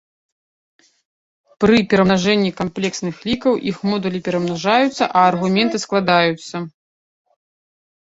[1.63, 6.55] Пры перамнажэнні камплексных лікаў іх модулі перамнажаюцца, а аргументы складаюцца.